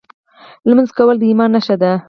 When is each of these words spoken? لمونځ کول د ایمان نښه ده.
لمونځ 0.69 0.89
کول 0.97 1.15
د 1.19 1.23
ایمان 1.29 1.49
نښه 1.55 1.75
ده. 1.81 1.91